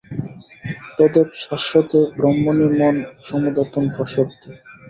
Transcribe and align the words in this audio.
তদেব 0.97 1.27
শাশ্বতে 1.41 1.99
ব্রহ্মণি 2.17 2.67
মন 2.79 2.95
সমাধাতুং 3.27 3.83
প্রসরতি। 3.95 4.49